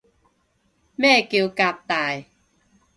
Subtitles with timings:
[0.95, 2.23] 咩叫革大